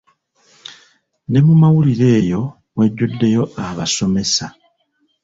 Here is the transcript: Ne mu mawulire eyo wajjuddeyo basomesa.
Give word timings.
Ne 1.31 1.39
mu 1.45 1.53
mawulire 1.61 2.07
eyo 2.19 2.41
wajjuddeyo 2.77 3.43
basomesa. 3.77 4.45